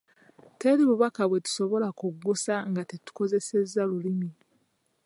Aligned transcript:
Teri 0.59 0.81
bubaka 0.89 1.21
bwe 1.29 1.39
tusobola 1.45 1.87
kuggusa 1.99 2.53
nga 2.71 2.81
tetukozesezza 2.89 3.81
Lulimi 3.89 4.29